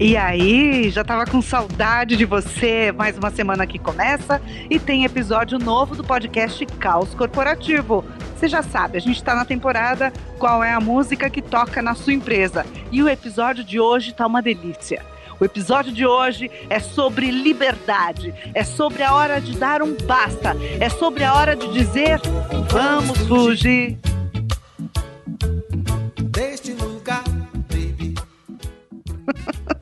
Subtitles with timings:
[0.00, 2.92] E aí, já tava com saudade de você.
[2.92, 4.40] Mais uma semana que começa
[4.70, 8.04] e tem episódio novo do podcast Caos Corporativo.
[8.36, 11.96] Você já sabe, a gente está na temporada Qual é a música que toca na
[11.96, 12.64] sua empresa?
[12.92, 15.04] E o episódio de hoje tá uma delícia.
[15.40, 20.56] O episódio de hoje é sobre liberdade, é sobre a hora de dar um basta,
[20.78, 22.20] é sobre a hora de dizer
[22.70, 23.98] vamos fugir.
[26.30, 27.24] Deste lugar,
[27.68, 28.14] baby.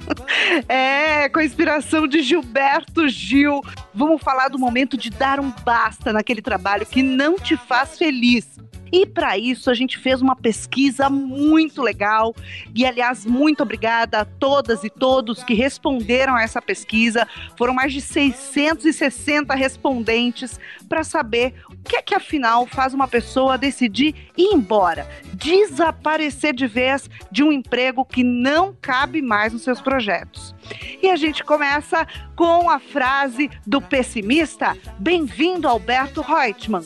[0.68, 3.60] É, com a inspiração de Gilberto Gil.
[3.94, 8.56] Vamos falar do momento de dar um basta naquele trabalho que não te faz feliz.
[8.92, 12.34] E para isso a gente fez uma pesquisa muito legal.
[12.74, 17.26] E aliás, muito obrigada a todas e todos que responderam a essa pesquisa.
[17.56, 23.58] Foram mais de 660 respondentes para saber o que é que afinal faz uma pessoa
[23.58, 29.80] decidir ir embora, desaparecer de vez de um emprego que não cabe mais nos seus
[29.80, 30.54] projetos.
[31.02, 36.84] E a gente começa com a frase do pessimista: Bem-vindo, Alberto Reutemann.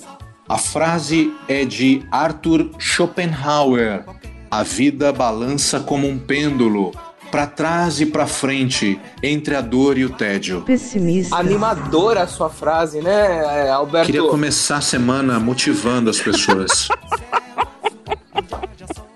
[0.51, 4.05] A frase é de Arthur Schopenhauer.
[4.51, 6.91] A vida balança como um pêndulo,
[7.31, 10.63] para trás e para frente, entre a dor e o tédio.
[10.63, 11.37] Pessimista.
[11.37, 14.07] Animadora a sua frase, né, Alberto?
[14.07, 16.89] Queria começar a semana motivando as pessoas.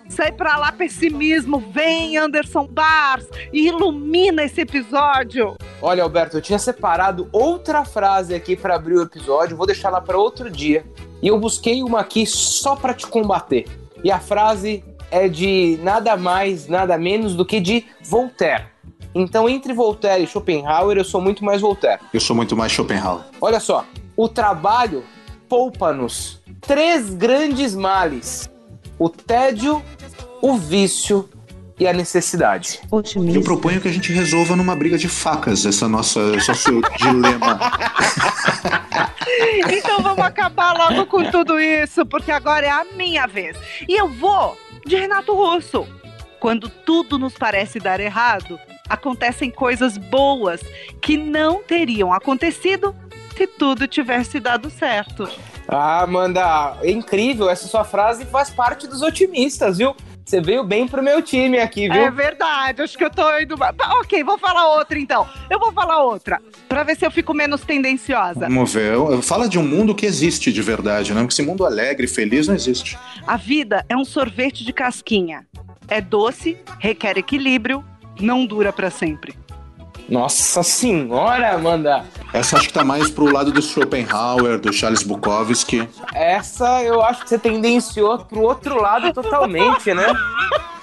[0.09, 1.59] Sai pra lá, pessimismo.
[1.73, 5.57] Vem, Anderson Bars, e ilumina esse episódio.
[5.87, 9.55] Olha, Alberto, eu tinha separado outra frase aqui para abrir o episódio.
[9.55, 10.83] Vou deixar lá para outro dia.
[11.21, 13.67] E eu busquei uma aqui só para te combater.
[14.03, 18.65] E a frase é de nada mais, nada menos do que de Voltaire.
[19.15, 22.01] Então, entre Voltaire e Schopenhauer, eu sou muito mais Voltaire.
[22.15, 23.23] Eu sou muito mais Schopenhauer.
[23.39, 23.85] Olha só,
[24.17, 25.05] o trabalho
[25.51, 28.49] poupa-nos três grandes males:
[28.99, 29.83] o tédio,
[30.41, 31.29] o vício
[31.79, 32.81] e a necessidade.
[32.91, 33.39] Otimista.
[33.39, 37.59] Eu proponho que a gente resolva numa briga de facas essa nossa, esse nosso dilema.
[39.71, 43.57] então vamos acabar logo com tudo isso, porque agora é a minha vez.
[43.89, 45.87] E eu vou de Renato Russo.
[46.39, 48.59] Quando tudo nos parece dar errado,
[48.89, 50.61] acontecem coisas boas
[51.01, 52.95] que não teriam acontecido
[53.35, 55.29] se tudo tivesse dado certo.
[55.67, 57.49] Ah, Amanda, é incrível.
[57.49, 59.97] Essa sua frase faz parte dos otimistas, viu?
[60.25, 62.01] Você veio bem pro meu time aqui, viu?
[62.01, 63.57] É verdade, acho que eu tô indo.
[63.57, 65.29] Tá, ok, vou falar outra então.
[65.51, 68.41] Eu vou falar outra, pra ver se eu fico menos tendenciosa.
[68.41, 68.97] Vamos ver.
[69.23, 71.21] Fala de um mundo que existe de verdade, né?
[71.21, 72.99] Porque esse mundo alegre, feliz, não existe.
[73.27, 75.47] A vida é um sorvete de casquinha.
[75.89, 77.85] É doce, requer equilíbrio,
[78.19, 79.35] não dura para sempre.
[80.09, 82.05] Nossa senhora, Amanda!
[82.35, 85.89] Essa acho que tá mais pro lado do Schopenhauer, do Charles Bukowski.
[86.13, 90.05] Essa eu acho que você tendenciou pro outro lado totalmente, né?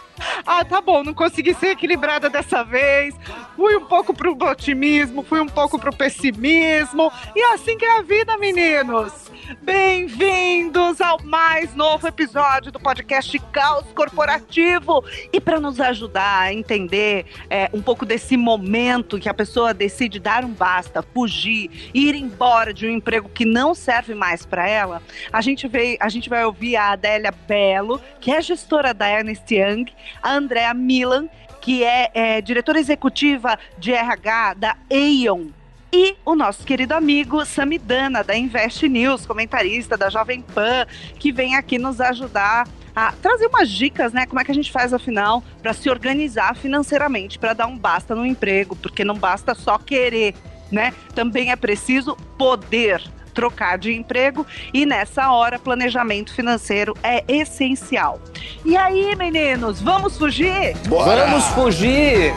[0.45, 3.15] ah, tá bom, não consegui ser equilibrada dessa vez.
[3.55, 7.11] Fui um pouco pro otimismo, fui um pouco pro pessimismo.
[7.35, 9.31] E assim que é a vida, meninos.
[9.61, 15.03] Bem-vindos ao mais novo episódio do podcast Caos Corporativo.
[15.31, 20.19] E para nos ajudar a entender é, um pouco desse momento que a pessoa decide
[20.19, 25.01] dar um basta, fugir, ir embora de um emprego que não serve mais para ela,
[25.31, 29.53] a gente, veio, a gente vai ouvir a Adélia Belo, que é gestora da Ernest
[29.53, 29.85] Young,
[30.21, 31.27] a Andrea Milan,
[31.59, 35.47] que é, é diretora executiva de RH da Aeon
[35.93, 40.85] e o nosso querido amigo Samidana, da Invest News, comentarista da Jovem Pan,
[41.19, 42.65] que vem aqui nos ajudar
[42.95, 44.25] a trazer umas dicas, né?
[44.25, 48.15] Como é que a gente faz, afinal, para se organizar financeiramente, para dar um basta
[48.15, 50.33] no emprego, porque não basta só querer,
[50.71, 50.93] né?
[51.13, 58.19] Também é preciso poder trocar de emprego e nessa hora planejamento financeiro é essencial.
[58.63, 60.77] E aí, meninos, vamos fugir?
[60.87, 61.25] Bora!
[61.25, 62.33] Vamos fugir!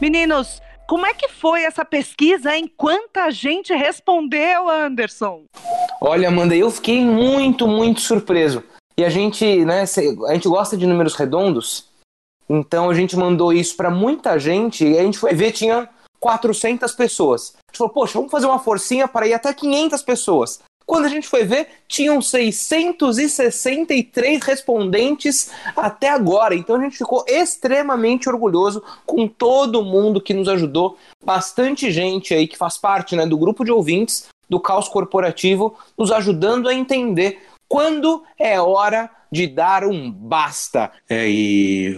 [0.00, 2.70] Meninos, como é que foi essa pesquisa, hein?
[2.76, 5.44] Quanta gente respondeu, Anderson?
[6.00, 8.64] Olha, Amanda, eu fiquei muito, muito surpreso.
[8.98, 9.84] E a gente, né,
[10.28, 11.86] a gente gosta de números redondos,
[12.52, 15.88] então a gente mandou isso para muita gente e a gente foi ver, tinha
[16.20, 17.54] 400 pessoas.
[17.56, 20.60] A gente falou, poxa, vamos fazer uma forcinha para ir até 500 pessoas.
[20.84, 26.54] Quando a gente foi ver, tinham 663 respondentes até agora.
[26.54, 30.98] Então a gente ficou extremamente orgulhoso com todo mundo que nos ajudou.
[31.24, 36.12] Bastante gente aí que faz parte né, do grupo de ouvintes do Caos Corporativo, nos
[36.12, 40.92] ajudando a entender quando é hora de dar um basta.
[41.08, 41.96] É, e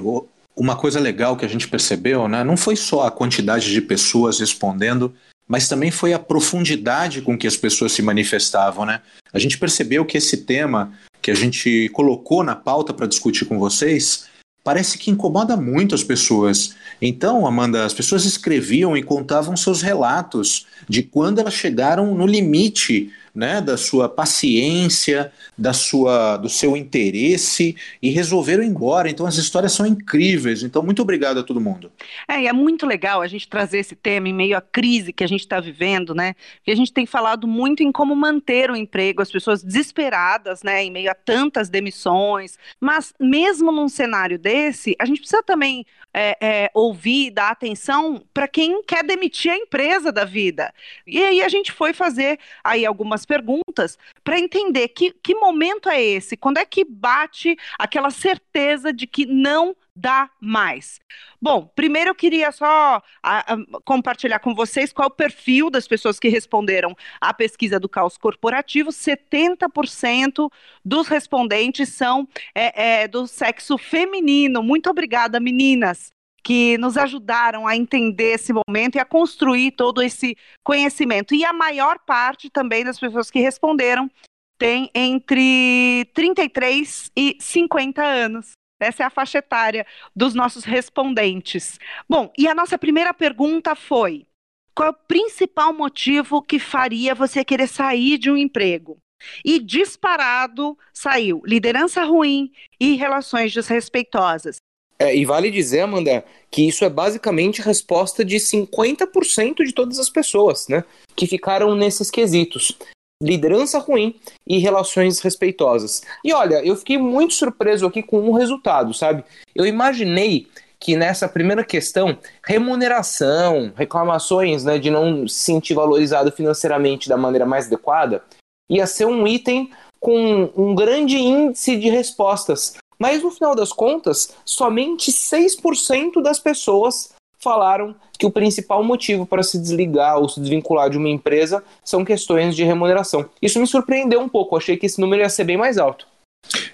[0.56, 4.38] uma coisa legal que a gente percebeu, né, não foi só a quantidade de pessoas
[4.38, 5.14] respondendo,
[5.46, 9.02] mas também foi a profundidade com que as pessoas se manifestavam, né?
[9.32, 13.58] A gente percebeu que esse tema que a gente colocou na pauta para discutir com
[13.58, 14.26] vocês
[14.62, 16.74] parece que incomoda muito as pessoas.
[17.00, 23.12] Então, Amanda, as pessoas escreviam e contavam seus relatos de quando elas chegaram no limite
[23.34, 29.10] né, da sua paciência, da sua, do seu interesse e resolveram ir embora.
[29.10, 30.62] Então as histórias são incríveis.
[30.62, 31.90] Então muito obrigado a todo mundo.
[32.28, 35.24] É, e é muito legal a gente trazer esse tema em meio à crise que
[35.24, 36.34] a gente está vivendo, né?
[36.56, 40.84] Porque a gente tem falado muito em como manter o emprego, as pessoas desesperadas, né,
[40.84, 42.56] em meio a tantas demissões.
[42.80, 45.84] Mas mesmo num cenário desse, a gente precisa também
[46.14, 50.72] é, é, ouvir, dar atenção para quem quer demitir a empresa da vida.
[51.04, 56.00] E aí a gente foi fazer aí algumas perguntas para entender que, que momento é
[56.00, 61.00] esse, quando é que bate aquela certeza de que não dá mais.
[61.40, 66.18] Bom, primeiro eu queria só a, a, compartilhar com vocês qual o perfil das pessoas
[66.18, 68.90] que responderam à pesquisa do caos corporativo.
[68.90, 70.50] 70%
[70.84, 74.62] dos respondentes são é, é, do sexo feminino.
[74.62, 76.12] Muito obrigada, meninas
[76.42, 81.34] que nos ajudaram a entender esse momento e a construir todo esse conhecimento.
[81.34, 84.10] E a maior parte também das pessoas que responderam
[84.58, 88.52] tem entre 33 e 50 anos.
[88.80, 91.78] Essa é a faixa etária dos nossos respondentes.
[92.08, 94.26] Bom, e a nossa primeira pergunta foi:
[94.74, 98.98] qual é o principal motivo que faria você querer sair de um emprego?
[99.44, 104.56] E disparado saiu liderança ruim e relações desrespeitosas.
[104.98, 110.08] É, e vale dizer, Amanda, que isso é basicamente resposta de 50% de todas as
[110.08, 110.84] pessoas, né?
[111.16, 112.76] Que ficaram nesses quesitos
[113.24, 114.14] liderança ruim
[114.46, 116.02] e relações respeitosas.
[116.22, 119.24] E olha, eu fiquei muito surpreso aqui com o resultado, sabe?
[119.54, 120.46] Eu imaginei
[120.78, 127.46] que nessa primeira questão, remuneração, reclamações né, de não se sentir valorizado financeiramente da maneira
[127.46, 128.22] mais adequada,
[128.68, 132.74] ia ser um item com um grande índice de respostas.
[132.98, 139.42] Mas no final das contas, somente 6% das pessoas falaram que o principal motivo para
[139.42, 143.28] se desligar ou se desvincular de uma empresa são questões de remuneração.
[143.40, 146.06] Isso me surpreendeu um pouco, achei que esse número ia ser bem mais alto.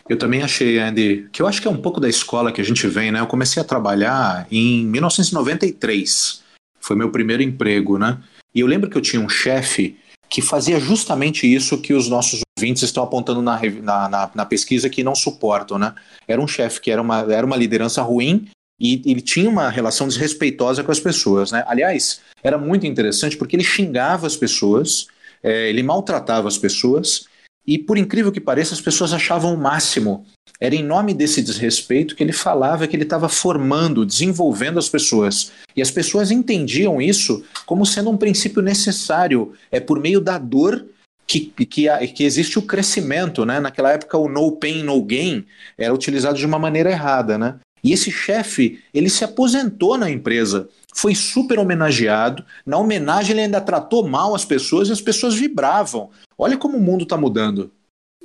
[0.08, 2.64] Eu também achei, Andy, que eu acho que é um pouco da escola que a
[2.64, 3.20] gente vem, né?
[3.20, 6.43] Eu comecei a trabalhar em 1993.
[6.81, 8.19] Foi meu primeiro emprego, né?
[8.55, 9.96] E eu lembro que eu tinha um chefe
[10.28, 14.90] que fazia justamente isso que os nossos ouvintes estão apontando na, na, na, na pesquisa
[14.90, 15.94] que não suportam, né?
[16.26, 18.49] Era um chefe que era uma, era uma liderança ruim
[18.81, 21.62] e ele tinha uma relação desrespeitosa com as pessoas, né?
[21.67, 25.06] Aliás, era muito interessante porque ele xingava as pessoas,
[25.43, 27.27] é, ele maltratava as pessoas
[27.67, 30.27] e, por incrível que pareça, as pessoas achavam o máximo.
[30.59, 35.53] Era em nome desse desrespeito que ele falava que ele estava formando, desenvolvendo as pessoas.
[35.77, 39.53] E as pessoas entendiam isso como sendo um princípio necessário.
[39.71, 40.85] É por meio da dor
[41.27, 43.61] que, que, que, existe o crescimento, né?
[43.61, 45.44] Naquela época o no pain, no gain
[45.79, 47.56] era utilizado de uma maneira errada, né?
[47.82, 52.44] E esse chefe, ele se aposentou na empresa, foi super homenageado.
[52.65, 56.11] Na homenagem, ele ainda tratou mal as pessoas e as pessoas vibravam.
[56.37, 57.71] Olha como o mundo está mudando.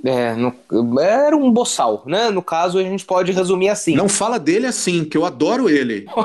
[0.04, 0.54] É, no,
[1.00, 2.30] era um boçal, né?
[2.30, 3.96] No caso, a gente pode resumir assim.
[3.96, 6.06] Não fala dele assim, que eu adoro ele.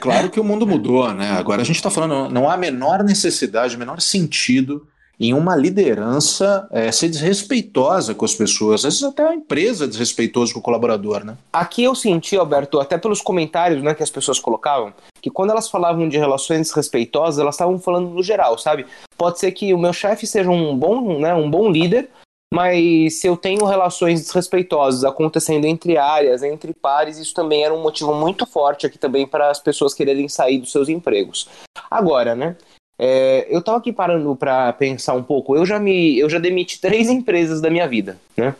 [0.00, 1.30] claro que o mundo mudou, né?
[1.32, 4.86] Agora a gente está falando, não há a menor necessidade, o menor sentido
[5.18, 10.52] em uma liderança é, ser desrespeitosa com as pessoas, às vezes até a empresa desrespeitosa
[10.52, 11.36] com o colaborador, né?
[11.52, 15.68] Aqui eu senti, Alberto, até pelos comentários né, que as pessoas colocavam, que quando elas
[15.68, 18.86] falavam de relações desrespeitosas, elas estavam falando no geral, sabe?
[19.16, 22.08] Pode ser que o meu chefe seja um bom, né, um bom líder,
[22.52, 27.82] mas se eu tenho relações desrespeitosas acontecendo entre áreas, entre pares, isso também era um
[27.82, 31.48] motivo muito forte aqui também para as pessoas quererem sair dos seus empregos.
[31.90, 32.56] Agora, né?
[32.98, 35.56] É, eu estava aqui parando para pensar um pouco.
[35.56, 38.54] Eu já me, eu já demiti três empresas da minha vida, né?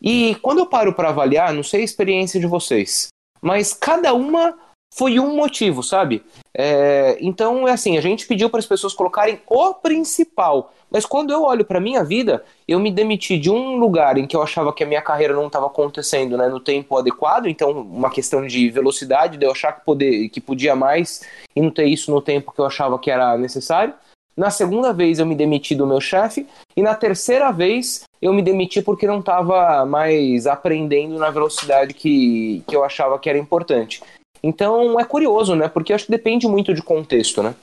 [0.00, 3.08] E quando eu paro para avaliar, não sei a experiência de vocês,
[3.42, 4.58] mas cada uma
[4.92, 6.22] foi um motivo, sabe?
[6.52, 10.72] É, então é assim, a gente pediu para as pessoas colocarem o principal.
[10.90, 14.36] Mas quando eu olho para minha vida, eu me demiti de um lugar em que
[14.36, 18.10] eu achava que a minha carreira não estava acontecendo né, no tempo adequado, então uma
[18.10, 21.22] questão de velocidade, de eu achar que, poder, que podia mais
[21.54, 23.94] e não ter isso no tempo que eu achava que era necessário.
[24.36, 28.42] Na segunda vez eu me demiti do meu chefe e na terceira vez eu me
[28.42, 34.02] demiti porque não estava mais aprendendo na velocidade que, que eu achava que era importante.
[34.42, 35.68] Então é curioso, né?
[35.68, 37.54] Porque acho que depende muito de contexto, né?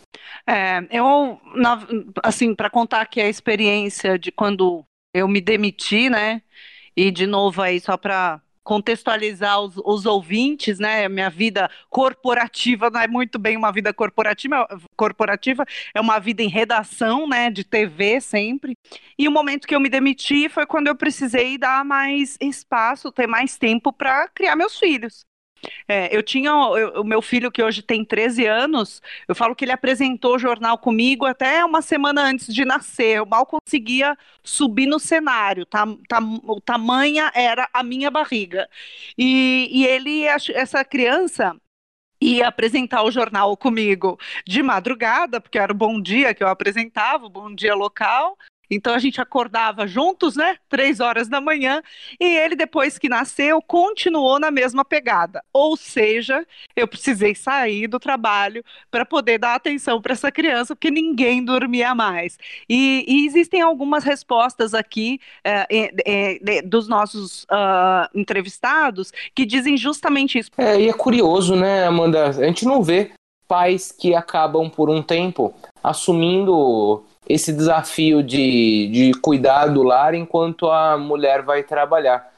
[0.46, 1.86] É, eu, na,
[2.24, 6.42] assim, para contar aqui a experiência de quando eu me demiti, né?
[6.96, 11.08] E de novo aí, só para contextualizar os, os, ouvintes, né?
[11.08, 16.50] Minha vida corporativa não é muito bem uma vida corporativa, corporativa, é uma vida em
[16.50, 17.50] redação, né?
[17.50, 18.78] De TV sempre.
[19.18, 23.28] E o momento que eu me demiti foi quando eu precisei dar mais espaço, ter
[23.28, 25.27] mais tempo para criar meus filhos.
[25.88, 29.72] É, eu tinha o meu filho que hoje tem 13 anos, eu falo que ele
[29.72, 33.18] apresentou o jornal comigo até uma semana antes de nascer.
[33.18, 38.70] Eu mal conseguia subir no cenário, tá, tá, o tamanha era a minha barriga.
[39.18, 41.56] E, e ele, essa criança,
[42.22, 47.26] ia apresentar o jornal comigo de madrugada, porque era o Bom Dia que eu apresentava,
[47.26, 48.38] o Bom Dia local,
[48.70, 50.58] então a gente acordava juntos, né?
[50.70, 51.82] Três horas da manhã,
[52.20, 55.44] e ele, depois que nasceu, continuou na mesma pegada.
[55.54, 56.46] Ou seja,
[56.76, 61.96] eu precisei sair do trabalho para poder dar atenção para essa criança, porque ninguém dormia
[61.96, 62.38] mais.
[62.70, 65.68] E, e existem algumas respostas aqui é,
[66.06, 70.52] é, dos nossos uh, entrevistados que dizem justamente isso.
[70.58, 72.28] É, e é curioso, né, Amanda?
[72.28, 73.12] A gente não vê
[73.48, 80.70] pais que acabam por um tempo assumindo esse desafio de, de cuidar do lar enquanto
[80.70, 82.34] a mulher vai trabalhar.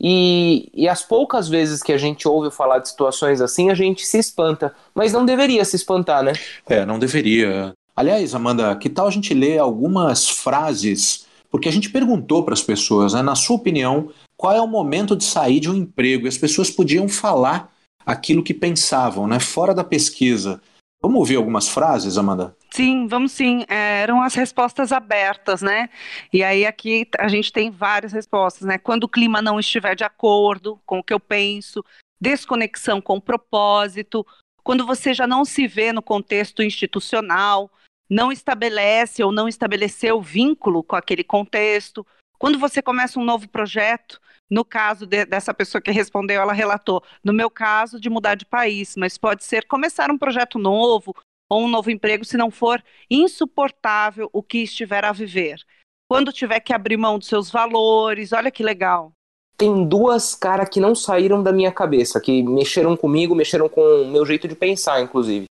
[0.00, 4.04] E, e as poucas vezes que a gente ouve falar de situações assim, a gente
[4.04, 4.74] se espanta.
[4.94, 6.32] Mas não deveria se espantar, né?
[6.68, 7.72] É, não deveria.
[7.96, 11.26] Aliás, Amanda, que tal a gente ler algumas frases?
[11.50, 15.14] Porque a gente perguntou para as pessoas, né, na sua opinião, qual é o momento
[15.14, 16.26] de sair de um emprego?
[16.26, 17.72] E as pessoas podiam falar
[18.04, 20.60] aquilo que pensavam, né, fora da pesquisa.
[21.00, 22.56] Vamos ouvir algumas frases, Amanda?
[22.74, 23.64] Sim, vamos sim.
[23.68, 25.88] É, eram as respostas abertas, né?
[26.32, 28.78] E aí aqui a gente tem várias respostas, né?
[28.78, 31.84] Quando o clima não estiver de acordo com o que eu penso,
[32.20, 34.26] desconexão com o propósito,
[34.64, 37.70] quando você já não se vê no contexto institucional,
[38.10, 42.04] não estabelece ou não estabeleceu vínculo com aquele contexto,
[42.40, 47.04] quando você começa um novo projeto, no caso de, dessa pessoa que respondeu, ela relatou,
[47.22, 51.14] no meu caso, de mudar de país, mas pode ser começar um projeto novo
[51.48, 55.56] ou um novo emprego se não for insuportável o que estiver a viver.
[56.08, 59.12] Quando tiver que abrir mão dos seus valores, olha que legal.
[59.56, 64.10] Tem duas caras que não saíram da minha cabeça, que mexeram comigo, mexeram com o
[64.10, 65.46] meu jeito de pensar, inclusive.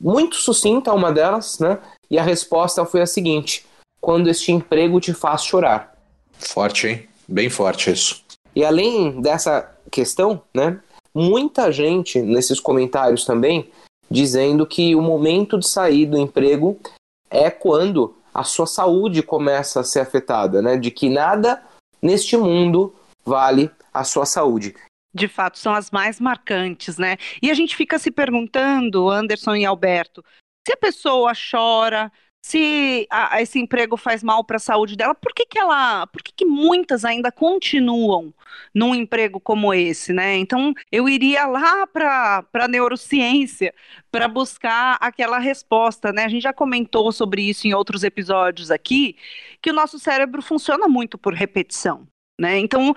[0.00, 1.78] Muito sucinta uma delas, né?
[2.10, 3.66] E a resposta foi a seguinte:
[4.00, 5.94] quando este emprego te faz chorar.
[6.32, 7.08] Forte, hein?
[7.28, 8.24] Bem forte isso.
[8.54, 10.80] E além dessa questão, né,
[11.14, 13.70] muita gente nesses comentários também
[14.10, 16.78] dizendo que o momento de sair do emprego
[17.30, 20.76] é quando a sua saúde começa a ser afetada, né?
[20.76, 21.62] De que nada
[22.02, 22.94] neste mundo
[23.24, 24.74] vale a sua saúde.
[25.14, 27.16] De fato, são as mais marcantes, né?
[27.40, 30.24] E a gente fica se perguntando, Anderson e Alberto,
[30.66, 32.10] se a pessoa chora,
[32.44, 36.22] se a, esse emprego faz mal para a saúde dela, por que, que ela, por
[36.22, 38.34] que, que muitas ainda continuam
[38.74, 40.36] num emprego como esse, né?
[40.36, 43.72] Então eu iria lá para a neurociência
[44.12, 46.26] para buscar aquela resposta, né?
[46.26, 49.16] A gente já comentou sobre isso em outros episódios aqui,
[49.62, 52.06] que o nosso cérebro funciona muito por repetição.
[52.38, 52.58] Né?
[52.58, 52.94] Então,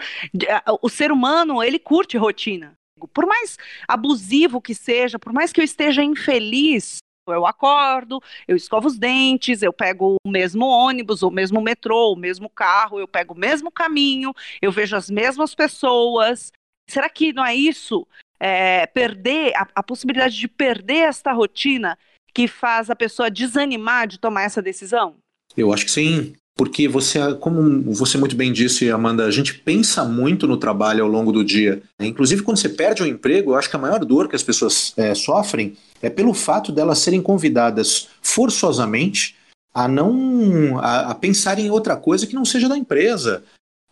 [0.82, 2.74] o ser humano, ele curte rotina.
[3.14, 6.98] Por mais abusivo que seja, por mais que eu esteja infeliz,
[7.32, 12.16] eu acordo, eu escovo os dentes, eu pego o mesmo ônibus, o mesmo metrô, o
[12.16, 16.52] mesmo carro, eu pego o mesmo caminho, eu vejo as mesmas pessoas.
[16.90, 18.08] Será que não é isso?
[18.40, 21.98] É, perder, a, a possibilidade de perder esta rotina
[22.34, 25.18] que faz a pessoa desanimar de tomar essa decisão?
[25.56, 30.04] Eu acho que sim porque você, como você muito bem disse, Amanda, a gente pensa
[30.04, 31.84] muito no trabalho ao longo do dia.
[32.00, 34.92] Inclusive, quando você perde um emprego, eu acho que a maior dor que as pessoas
[34.98, 39.36] é, sofrem é pelo fato delas serem convidadas forçosamente
[39.72, 43.44] a não a, a pensar em outra coisa que não seja da empresa.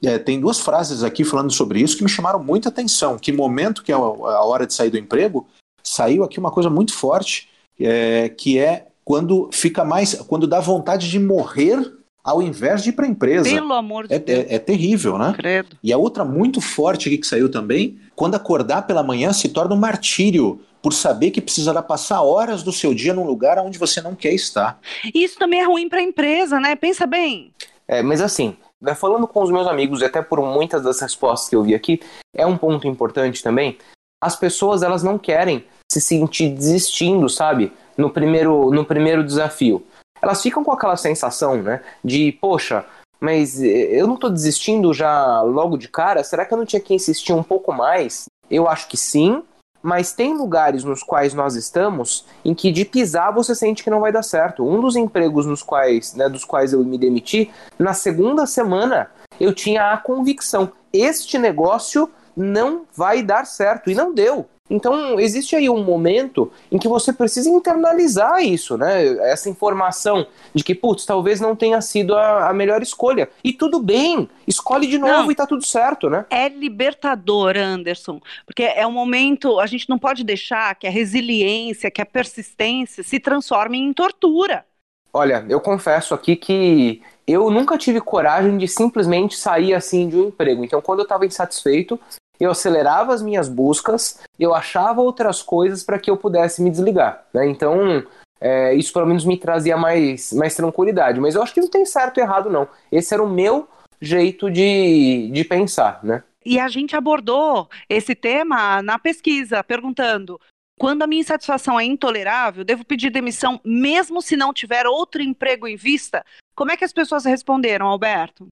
[0.04, 3.20] É, tem duas frases aqui falando sobre isso que me chamaram muita atenção.
[3.20, 5.48] Que momento que é a hora de sair do emprego,
[5.84, 7.48] saiu aqui uma coisa muito forte,
[7.80, 11.94] é, que é quando fica mais, quando dá vontade de morrer
[12.26, 13.48] ao invés de ir para a empresa.
[13.48, 14.46] Pelo amor de é, Deus.
[14.50, 15.32] É, é, terrível, né?
[15.38, 15.78] Credo.
[15.84, 19.76] E a outra muito forte aqui que saiu também, quando acordar pela manhã se torna
[19.76, 24.02] um martírio por saber que precisará passar horas do seu dia num lugar onde você
[24.02, 24.80] não quer estar.
[25.14, 26.76] Isso também é ruim para a empresa, né?
[26.76, 27.54] Pensa bem.
[27.88, 31.48] É, mas assim, né, falando com os meus amigos e até por muitas das respostas
[31.48, 32.00] que eu vi aqui,
[32.36, 33.78] é um ponto importante também.
[34.22, 37.72] As pessoas elas não querem se sentir desistindo, sabe?
[37.96, 39.86] No primeiro, no primeiro desafio
[40.26, 41.82] elas ficam com aquela sensação, né?
[42.04, 42.84] De, poxa,
[43.20, 46.24] mas eu não estou desistindo já logo de cara?
[46.24, 48.26] Será que eu não tinha que insistir um pouco mais?
[48.50, 49.44] Eu acho que sim,
[49.82, 54.00] mas tem lugares nos quais nós estamos em que de pisar você sente que não
[54.00, 54.68] vai dar certo.
[54.68, 59.54] Um dos empregos nos quais, né, dos quais eu me demiti, na segunda semana eu
[59.54, 63.90] tinha a convicção: este negócio não vai dar certo.
[63.92, 64.48] E não deu.
[64.68, 69.06] Então, existe aí um momento em que você precisa internalizar isso, né?
[69.32, 73.30] Essa informação de que, putz, talvez não tenha sido a, a melhor escolha.
[73.44, 76.26] E tudo bem, escolhe de novo não, e tá tudo certo, né?
[76.32, 81.92] É libertador, Anderson, porque é um momento, a gente não pode deixar que a resiliência,
[81.92, 84.66] que a persistência se transformem em tortura.
[85.14, 90.28] Olha, eu confesso aqui que eu nunca tive coragem de simplesmente sair assim de um
[90.28, 90.66] emprego.
[90.66, 92.00] Então, quando eu estava insatisfeito,
[92.40, 97.26] eu acelerava as minhas buscas, eu achava outras coisas para que eu pudesse me desligar.
[97.34, 97.48] Né?
[97.48, 98.04] Então,
[98.40, 101.20] é, isso pelo menos me trazia mais, mais tranquilidade.
[101.20, 102.68] Mas eu acho que não tem certo e errado, não.
[102.92, 103.68] Esse era o meu
[104.02, 106.24] jeito de, de pensar, né?
[106.46, 110.40] E a gente abordou esse tema na pesquisa, perguntando:
[110.78, 115.68] quando a minha insatisfação é intolerável, devo pedir demissão mesmo se não tiver outro emprego
[115.68, 116.24] em vista?
[116.56, 118.48] Como é que as pessoas responderam, Alberto?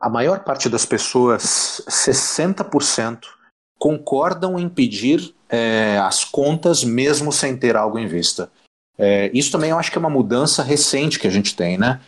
[0.00, 3.26] A maior parte das pessoas, 60%,
[3.78, 8.50] concordam em pedir é, as contas mesmo sem ter algo em vista.
[8.96, 12.00] É, isso também eu acho que é uma mudança recente que a gente tem, né?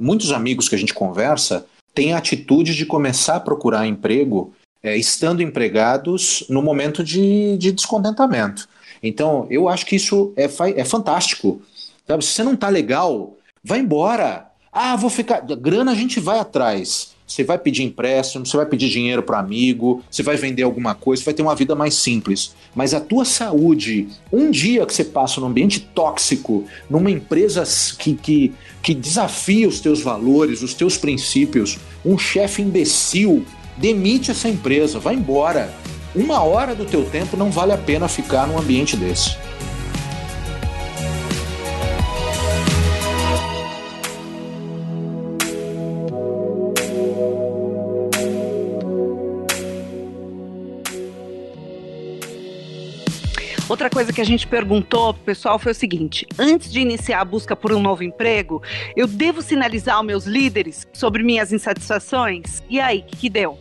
[0.00, 4.96] Muitos amigos que a gente conversa têm a atitude de começar a procurar emprego é,
[4.96, 8.68] estando empregados no momento de, de, descontentamento.
[9.02, 10.44] Então, eu acho que isso é,
[10.80, 11.60] é fantástico.
[12.06, 12.24] Sabe?
[12.24, 14.50] Se você não está legal, vai embora.
[14.72, 15.40] Ah, vou ficar.
[15.40, 17.15] Grana a gente vai atrás.
[17.26, 21.20] Você vai pedir empréstimo, você vai pedir dinheiro para amigo, você vai vender alguma coisa,
[21.20, 22.54] você vai ter uma vida mais simples.
[22.74, 27.64] Mas a tua saúde, um dia que você passa num ambiente tóxico, numa empresa
[27.98, 33.44] que, que, que desafia os teus valores, os teus princípios, um chefe imbecil,
[33.76, 35.74] demite essa empresa, vai embora.
[36.14, 39.36] Uma hora do teu tempo não vale a pena ficar num ambiente desse.
[53.76, 57.24] Outra coisa que a gente perguntou pro pessoal foi o seguinte: antes de iniciar a
[57.26, 58.62] busca por um novo emprego,
[58.96, 62.62] eu devo sinalizar aos meus líderes sobre minhas insatisfações?
[62.70, 63.58] E aí, o que, que deu?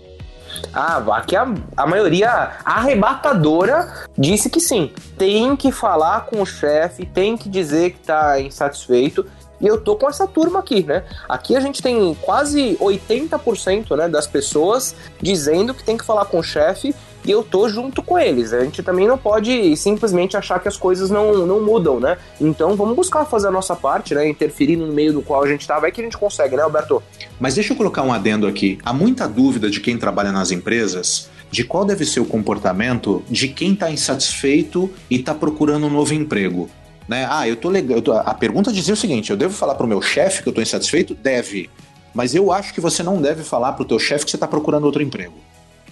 [0.74, 4.94] Ah, aqui a, a maioria arrebatadora disse que sim.
[5.18, 9.26] Tem que falar com o chefe, tem que dizer que tá insatisfeito.
[9.60, 11.04] E eu tô com essa turma aqui, né?
[11.28, 16.40] Aqui a gente tem quase 80% né, das pessoas dizendo que tem que falar com
[16.40, 16.94] o chefe
[17.26, 18.54] e eu tô junto com eles.
[18.54, 22.18] A gente também não pode simplesmente achar que as coisas não, não mudam, né?
[22.40, 24.28] Então vamos buscar fazer a nossa parte, né?
[24.28, 27.02] Interferir no meio do qual a gente tá, vai que a gente consegue, né, Alberto?
[27.40, 28.78] Mas deixa eu colocar um adendo aqui.
[28.84, 33.48] Há muita dúvida de quem trabalha nas empresas de qual deve ser o comportamento de
[33.48, 36.70] quem está insatisfeito e está procurando um novo emprego.
[37.08, 37.28] Né?
[37.30, 38.02] Ah, eu tô legal.
[38.02, 38.14] Tô...
[38.14, 40.64] A pergunta dizia o seguinte: eu devo falar para o meu chefe que eu estou
[40.64, 41.16] insatisfeito?
[41.16, 41.70] Deve.
[42.14, 44.48] Mas eu acho que você não deve falar para o teu chefe que você está
[44.48, 45.36] procurando outro emprego.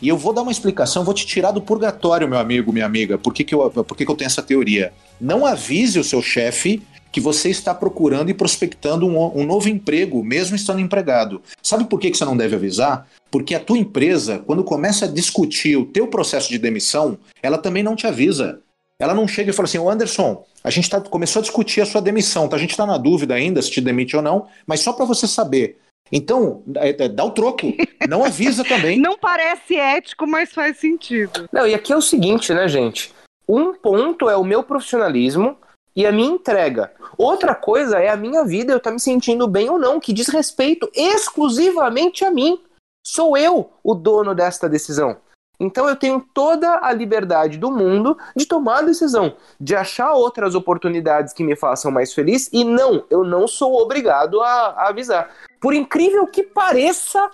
[0.01, 3.17] E eu vou dar uma explicação, vou te tirar do purgatório, meu amigo, minha amiga.
[3.17, 4.91] Por que, que, eu, por que, que eu tenho essa teoria?
[5.19, 10.23] Não avise o seu chefe que você está procurando e prospectando um, um, novo emprego,
[10.23, 11.41] mesmo estando empregado.
[11.61, 13.07] Sabe por que, que você não deve avisar?
[13.29, 17.83] Porque a tua empresa, quando começa a discutir o teu processo de demissão, ela também
[17.83, 18.59] não te avisa.
[19.03, 21.85] Ela não chega e fala assim, o Anderson, a gente tá, começou a discutir a
[21.85, 22.55] sua demissão, tá?
[22.55, 25.27] a gente está na dúvida ainda se te demite ou não, mas só para você
[25.27, 25.77] saber,
[26.11, 27.73] então, é, é, dá o troco.
[28.07, 28.99] Não avisa também.
[28.99, 31.49] Não parece ético, mas faz sentido.
[31.51, 33.11] Não, e aqui é o seguinte, né, gente?
[33.47, 35.57] Um ponto é o meu profissionalismo
[35.95, 36.91] e a minha entrega.
[37.17, 40.13] Outra coisa é a minha vida, eu estar tá me sentindo bem ou não, que
[40.13, 42.61] diz respeito exclusivamente a mim.
[43.05, 45.17] Sou eu o dono desta decisão.
[45.59, 50.55] Então eu tenho toda a liberdade do mundo de tomar a decisão, de achar outras
[50.55, 55.29] oportunidades que me façam mais feliz e não, eu não sou obrigado a, a avisar.
[55.61, 57.29] Por incrível que pareça,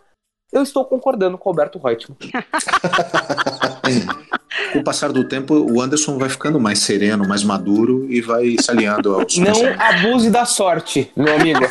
[0.51, 2.17] eu estou concordando com o Alberto Reutemann.
[4.73, 8.55] com o passar do tempo, o Anderson vai ficando mais sereno, mais maduro e vai
[8.59, 11.61] se alinhando aos Não abuse da sorte, meu amigo.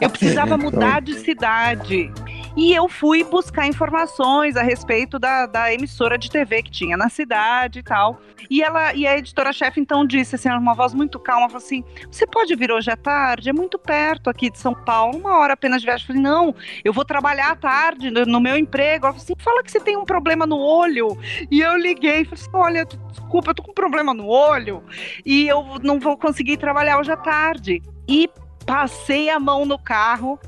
[0.00, 2.10] eu precisava mudar de cidade.
[2.56, 7.08] E eu fui buscar informações a respeito da, da emissora de TV que tinha na
[7.08, 8.20] cidade e tal.
[8.50, 12.26] E ela e a editora-chefe então disse assim, uma voz muito calma, falou assim: "Você
[12.26, 13.48] pode vir hoje à tarde?
[13.48, 16.02] É muito perto aqui de São Paulo, uma hora apenas de viagem".
[16.02, 19.06] Eu falei: "Não, eu vou trabalhar à tarde no, meu emprego".
[19.06, 21.16] Ela falou assim: "Fala que você tem um problema no olho".
[21.50, 24.82] E eu liguei e falei assim: "Olha, desculpa, eu tô com um problema no olho
[25.24, 27.80] e eu não vou conseguir trabalhar hoje à tarde".
[28.08, 28.28] E
[28.64, 30.38] passei a mão no carro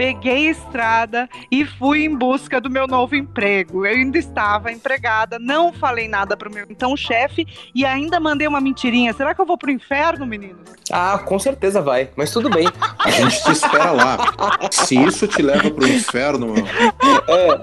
[0.00, 3.84] peguei a estrada e fui em busca do meu novo emprego.
[3.84, 8.62] Eu ainda estava empregada, não falei nada pro meu então chefe e ainda mandei uma
[8.62, 9.12] mentirinha.
[9.12, 10.70] Será que eu vou pro inferno, meninos?
[10.90, 12.66] Ah, com certeza vai, mas tudo bem.
[12.98, 14.16] A gente te espera lá.
[14.70, 16.54] Se isso te leva pro inferno,
[17.28, 17.60] É.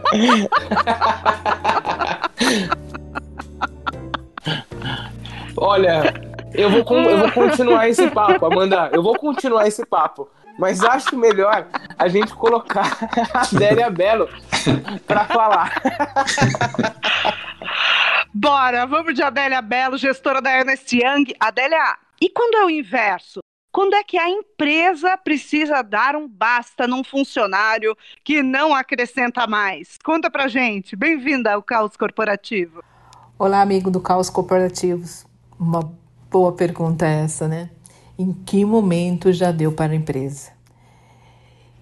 [5.57, 6.13] Olha,
[6.57, 8.89] eu vou, eu vou continuar esse papo, Amanda.
[8.91, 10.29] Eu vou continuar esse papo.
[10.57, 11.67] Mas acho melhor
[11.97, 12.97] a gente colocar
[13.31, 14.27] a Adélia Belo
[15.05, 15.71] para falar.
[18.33, 21.31] Bora, vamos de Adélia Belo, gestora da Ernest Young.
[21.39, 23.39] Adélia, e quando é o inverso?
[23.71, 29.99] Quando é que a empresa precisa dar um basta num funcionário que não acrescenta mais?
[30.03, 30.95] Conta pra gente.
[30.95, 32.83] Bem-vinda ao Caos Corporativo.
[33.37, 35.27] Olá, amigo do Caos Corporativos.
[35.59, 35.91] Uma
[36.29, 37.69] boa pergunta essa, né?
[38.17, 40.51] Em que momento já deu para a empresa?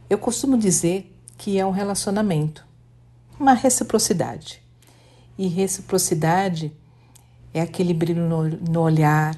[0.10, 2.66] Eu costumo dizer que é um relacionamento,
[3.40, 4.62] uma reciprocidade.
[5.38, 6.72] E reciprocidade
[7.54, 9.36] é aquele brilho no, no olhar,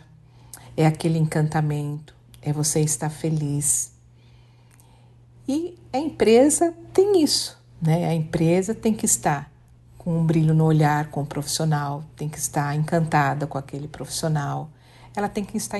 [0.75, 3.91] é aquele encantamento, é você estar feliz.
[5.47, 8.07] E a empresa tem isso, né?
[8.07, 9.51] A empresa tem que estar
[9.97, 14.69] com um brilho no olhar com o profissional, tem que estar encantada com aquele profissional,
[15.17, 15.79] ela tem que estar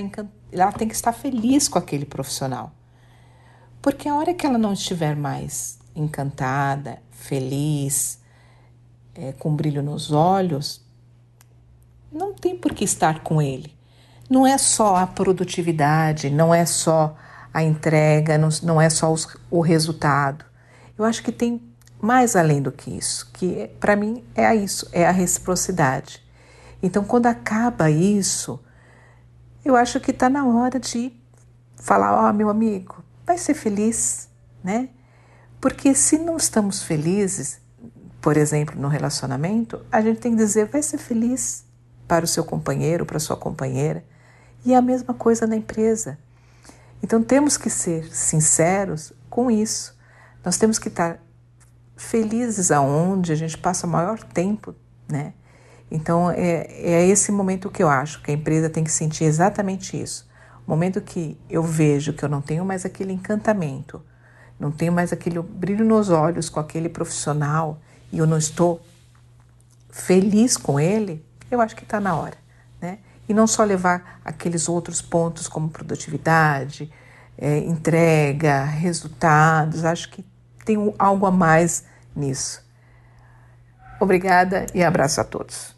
[0.52, 2.71] ela tem que estar feliz com aquele profissional.
[3.80, 8.19] Porque a hora que ela não estiver mais encantada, feliz,
[9.13, 10.84] é, com brilho nos olhos,
[12.12, 13.78] não tem por que estar com ele.
[14.28, 17.15] Não é só a produtividade, não é só
[17.54, 20.45] a entrega, não, não é só os, o resultado.
[20.97, 21.62] Eu acho que tem
[22.02, 26.23] mais além do que isso, que para mim é isso, é a reciprocidade.
[26.82, 28.60] Então, quando acaba isso,
[29.67, 31.13] eu acho que está na hora de
[31.75, 34.30] falar: Ó, oh, meu amigo, vai ser feliz,
[34.63, 34.89] né?
[35.60, 37.60] Porque se não estamos felizes,
[38.21, 41.65] por exemplo, no relacionamento, a gente tem que dizer: vai ser feliz
[42.08, 44.03] para o seu companheiro, para a sua companheira.
[44.65, 46.17] E é a mesma coisa na empresa.
[47.01, 49.97] Então temos que ser sinceros com isso.
[50.43, 51.19] Nós temos que estar
[51.95, 54.73] felizes aonde a gente passa o maior tempo,
[55.08, 55.34] né?
[55.89, 60.00] Então é, é esse momento que eu acho que a empresa tem que sentir exatamente
[60.00, 60.28] isso.
[60.65, 64.02] O momento que eu vejo que eu não tenho mais aquele encantamento,
[64.60, 67.80] não tenho mais aquele brilho nos olhos com aquele profissional
[68.12, 68.82] e eu não estou
[69.89, 72.38] feliz com ele, eu acho que está na hora,
[72.82, 73.00] né?
[73.30, 76.91] E não só levar aqueles outros pontos como produtividade,
[77.38, 80.26] é, entrega, resultados, acho que
[80.65, 82.62] tem algo a mais nisso.
[84.00, 85.77] Obrigada e abraço a todos.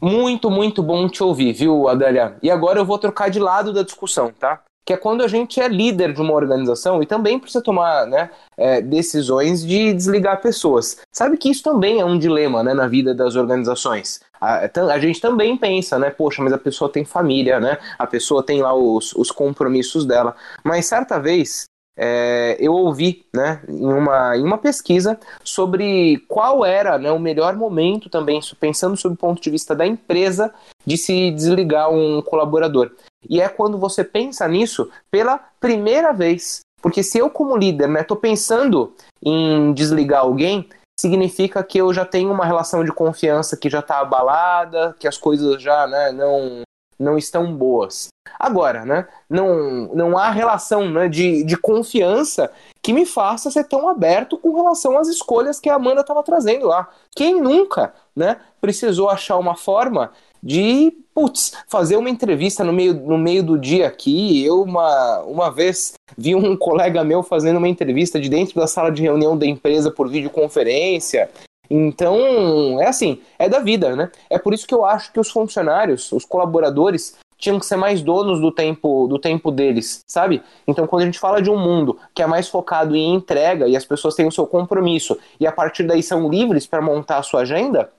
[0.00, 2.36] Muito, muito bom te ouvir, viu, Adélia?
[2.42, 4.60] E agora eu vou trocar de lado da discussão, tá?
[4.84, 8.30] Que é quando a gente é líder de uma organização e também precisa tomar né,
[8.56, 10.98] é, decisões de desligar pessoas.
[11.12, 14.20] Sabe que isso também é um dilema né, na vida das organizações.
[14.40, 16.10] A, a, gente também pensa, né?
[16.10, 17.78] Poxa, mas a pessoa tem família, né?
[17.98, 20.36] A pessoa tem lá os, os compromissos dela.
[20.62, 26.98] Mas certa vez é, eu ouvi né, em, uma, em uma pesquisa sobre qual era
[26.98, 30.52] né, o melhor momento também, pensando sob o ponto de vista da empresa,
[30.84, 32.92] de se desligar um colaborador.
[33.28, 36.60] E é quando você pensa nisso pela primeira vez.
[36.82, 38.92] Porque se eu, como líder, estou né, pensando
[39.24, 40.68] em desligar alguém,
[41.00, 45.18] significa que eu já tenho uma relação de confiança que já está abalada, que as
[45.18, 46.62] coisas já né, não,
[46.98, 48.08] não estão boas.
[48.38, 52.50] Agora, né, não, não há relação né, de, de confiança
[52.82, 56.66] que me faça ser tão aberto com relação às escolhas que a Amanda estava trazendo
[56.66, 56.88] lá.
[57.14, 63.18] Quem nunca né, precisou achar uma forma de, putz, fazer uma entrevista no meio, no
[63.18, 64.44] meio do dia aqui.
[64.44, 68.90] Eu, uma, uma vez, vi um colega meu fazendo uma entrevista de dentro da sala
[68.90, 71.28] de reunião da empresa por videoconferência.
[71.68, 74.10] Então, é assim, é da vida, né?
[74.30, 78.00] É por isso que eu acho que os funcionários, os colaboradores, tinham que ser mais
[78.00, 80.42] donos do tempo do tempo deles, sabe?
[80.66, 83.76] Então, quando a gente fala de um mundo que é mais focado em entrega e
[83.76, 87.22] as pessoas têm o seu compromisso e a partir daí são livres para montar a
[87.22, 87.90] sua agenda,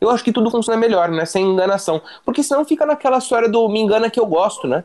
[0.00, 1.24] eu acho que tudo funciona melhor, né?
[1.24, 2.00] Sem enganação.
[2.24, 4.84] Porque senão fica naquela história do me engana que eu gosto, né?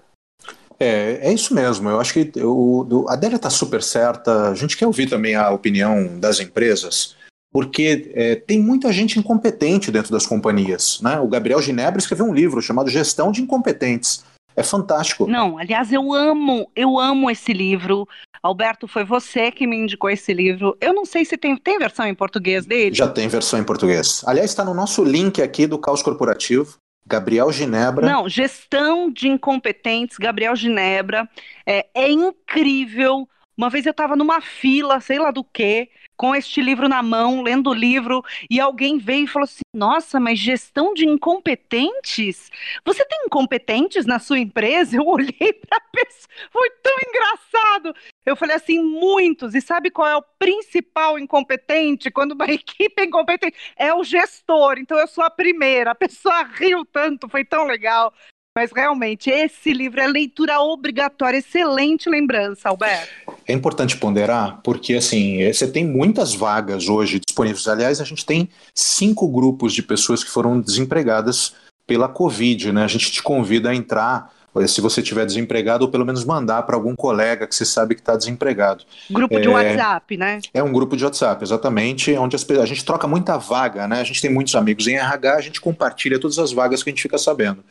[0.80, 1.90] É, é isso mesmo.
[1.90, 4.50] Eu acho que o, a Adélia está super certa.
[4.50, 7.16] A gente quer ouvir também a opinião das empresas
[7.54, 11.00] porque é, tem muita gente incompetente dentro das companhias.
[11.02, 11.20] Né?
[11.20, 14.26] O Gabriel Ginebra escreveu um livro chamado Gestão de Incompetentes.
[14.56, 15.28] É fantástico.
[15.28, 18.08] Não, aliás, eu amo, eu amo esse livro.
[18.42, 20.76] Alberto, foi você que me indicou esse livro.
[20.82, 22.96] Eu não sei se tem, tem versão em português dele.
[22.96, 24.24] Já tem versão em português.
[24.26, 26.78] Aliás, está no nosso link aqui do Caos Corporativo.
[27.06, 28.08] Gabriel Ginebra.
[28.08, 31.28] Não, gestão de incompetentes, Gabriel Ginebra.
[31.66, 33.28] É, é incrível.
[33.58, 35.90] Uma vez eu estava numa fila, sei lá do quê,
[36.24, 40.22] com este livro na mão, lendo o livro, e alguém veio e falou assim: Nossa,
[40.22, 42.50] mas gestão de incompetentes?
[42.86, 44.96] Você tem incompetentes na sua empresa?
[44.96, 47.94] Eu olhei para a pessoa, foi tão engraçado.
[48.26, 49.54] Eu falei assim: muitos.
[49.54, 52.10] E sabe qual é o principal incompetente?
[52.10, 54.78] Quando uma equipe é incompetente, é o gestor.
[54.78, 55.92] Então eu sou a primeira.
[55.92, 58.14] A pessoa riu tanto, foi tão legal.
[58.56, 61.40] Mas realmente, esse livro é leitura obrigatória.
[61.40, 63.12] Excelente lembrança, Alberto.
[63.48, 67.68] É importante ponderar, porque assim, é, você tem muitas vagas hoje disponíveis.
[67.68, 71.56] Aliás, a gente tem cinco grupos de pessoas que foram desempregadas
[71.88, 72.84] pela Covid, né?
[72.84, 74.32] A gente te convida a entrar
[74.68, 78.02] se você tiver desempregado, ou pelo menos mandar para algum colega que você sabe que
[78.02, 78.84] está desempregado.
[79.10, 80.40] Grupo de é, WhatsApp, né?
[80.54, 84.00] É um grupo de WhatsApp, exatamente, onde as, a gente troca muita vaga, né?
[84.00, 86.94] A gente tem muitos amigos em RH, a gente compartilha todas as vagas que a
[86.94, 87.64] gente fica sabendo.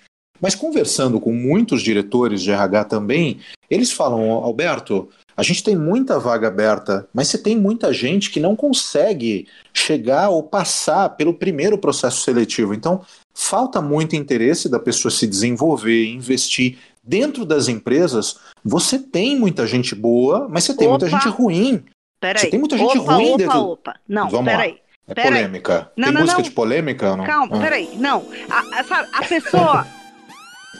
[0.43, 3.39] Mas conversando com muitos diretores de RH também,
[3.71, 8.41] eles falam, Alberto, a gente tem muita vaga aberta, mas você tem muita gente que
[8.41, 12.75] não consegue chegar ou passar pelo primeiro processo seletivo.
[12.75, 13.03] Então,
[13.33, 16.77] falta muito interesse da pessoa se desenvolver, investir.
[17.05, 20.99] Dentro das empresas, você tem muita gente boa, mas você tem opa.
[20.99, 21.85] muita gente ruim.
[22.21, 22.43] Peraí.
[22.43, 23.59] Você tem muita gente opa, ruim opa, dentro.
[23.59, 24.73] Opa, não, Vamos peraí.
[24.73, 24.77] Lá.
[25.09, 25.93] É pera polêmica.
[25.97, 26.45] Não, tem não, música não.
[26.45, 27.25] de polêmica não?
[27.25, 27.61] Calma, ah.
[27.61, 27.91] peraí.
[27.97, 28.25] Não.
[28.51, 29.87] A, a, a pessoa.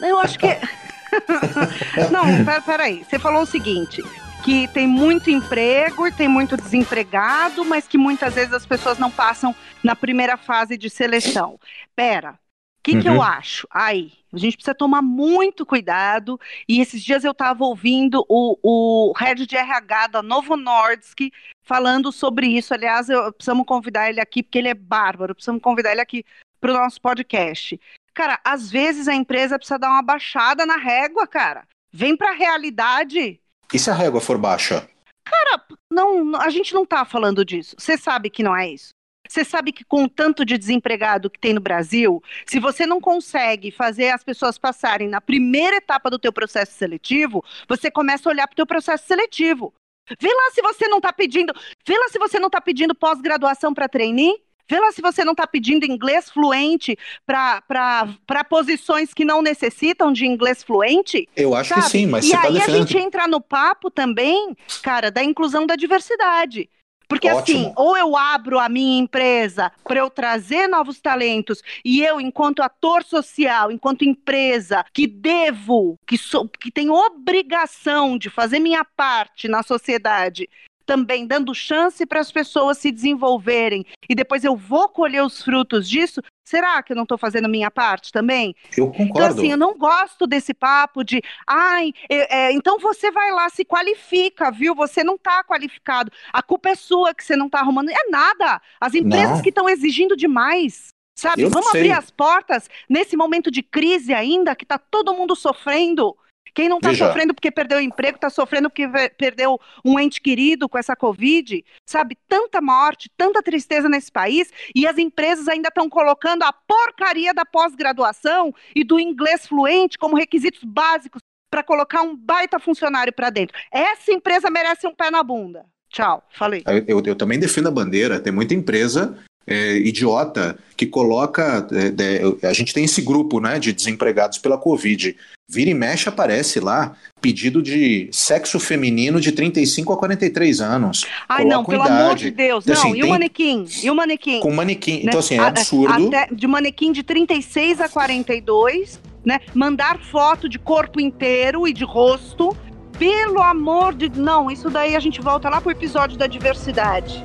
[0.03, 0.47] Eu acho que.
[2.11, 3.03] não, pera, peraí.
[3.03, 4.03] Você falou o seguinte:
[4.43, 9.09] que tem muito emprego e tem muito desempregado, mas que muitas vezes as pessoas não
[9.09, 11.57] passam na primeira fase de seleção.
[11.95, 12.37] Pera, o
[12.83, 13.01] que, uhum.
[13.01, 13.21] que eu uhum.
[13.21, 13.65] acho?
[13.71, 16.37] Aí, a gente precisa tomar muito cuidado.
[16.67, 22.11] E esses dias eu estava ouvindo o, o head de RH da Novo Nordisk falando
[22.11, 22.73] sobre isso.
[22.73, 25.33] Aliás, eu, precisamos convidar ele aqui, porque ele é bárbaro.
[25.33, 26.25] Precisamos convidar ele aqui
[26.59, 27.79] para o nosso podcast.
[28.13, 31.67] Cara, às vezes a empresa precisa dar uma baixada na régua, cara.
[31.91, 33.39] Vem para a realidade.
[33.73, 34.87] E se a régua for baixa?
[35.25, 37.75] Cara, não, a gente não tá falando disso.
[37.77, 38.89] Você sabe que não é isso.
[39.27, 42.99] Você sabe que com o tanto de desempregado que tem no Brasil, se você não
[42.99, 48.31] consegue fazer as pessoas passarem na primeira etapa do teu processo seletivo, você começa a
[48.31, 49.73] olhar para o teu processo seletivo.
[50.19, 51.53] Vê lá se você não está pedindo,
[51.87, 54.43] vê lá se você não está pedindo pós-graduação para trainee.
[54.69, 60.25] Vê lá se você não está pedindo inglês fluente para posições que não necessitam de
[60.25, 61.27] inglês fluente.
[61.35, 61.81] Eu acho sabe?
[61.81, 62.75] que sim, mas e você tá aí defendendo...
[62.75, 66.69] a gente entra no papo também, cara, da inclusão da diversidade.
[67.07, 67.59] Porque assim, Ótimo.
[67.65, 72.63] assim, ou eu abro a minha empresa para eu trazer novos talentos e eu, enquanto
[72.63, 79.47] ator social, enquanto empresa que devo, que, sou, que tenho obrigação de fazer minha parte
[79.47, 80.49] na sociedade,
[80.85, 85.89] também dando chance para as pessoas se desenvolverem e depois eu vou colher os frutos
[85.89, 88.55] disso, será que eu não estou fazendo a minha parte também?
[88.77, 89.11] Eu concordo.
[89.11, 93.49] Então, assim, eu não gosto desse papo de, ai, é, é, então você vai lá,
[93.49, 94.75] se qualifica, viu?
[94.75, 96.11] Você não está qualificado.
[96.31, 97.89] A culpa é sua que você não está arrumando.
[97.89, 98.61] É nada.
[98.79, 99.41] As empresas não.
[99.41, 100.89] que estão exigindo demais.
[101.15, 105.35] Sabe, eu vamos abrir as portas nesse momento de crise ainda, que está todo mundo
[105.35, 106.17] sofrendo.
[106.53, 108.87] Quem não está sofrendo porque perdeu o emprego, está sofrendo porque
[109.17, 112.17] perdeu um ente querido com essa Covid, sabe?
[112.27, 117.45] Tanta morte, tanta tristeza nesse país, e as empresas ainda estão colocando a porcaria da
[117.45, 123.57] pós-graduação e do inglês fluente como requisitos básicos para colocar um baita funcionário para dentro.
[123.71, 125.65] Essa empresa merece um pé na bunda.
[125.89, 126.63] Tchau, falei.
[126.87, 128.19] Eu, eu, também defendo a bandeira.
[128.19, 131.67] Tem muita empresa é, idiota que coloca.
[131.71, 135.15] É, a gente tem esse grupo né, de desempregados pela Covid.
[135.47, 141.05] Vira e mexe aparece lá pedido de sexo feminino de 35 a 43 anos.
[141.27, 142.01] Ai, não, pelo idade.
[142.01, 142.63] amor de Deus.
[142.65, 143.65] Então, não, assim, e o manequim?
[143.83, 144.39] E o manequim?
[144.39, 144.97] Com manequim.
[144.97, 145.03] Né?
[145.05, 146.07] Então, assim, é absurdo.
[146.07, 149.39] Até de manequim de 36 a 42, né?
[149.53, 152.55] Mandar foto de corpo inteiro e de rosto.
[152.97, 154.09] Pelo amor de.
[154.09, 157.23] Não, isso daí a gente volta lá pro episódio da diversidade.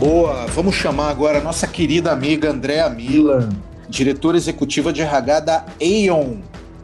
[0.00, 3.50] Boa, vamos chamar agora a nossa querida amiga Andréa Mila,
[3.86, 6.38] diretora executiva de RH da Aeon.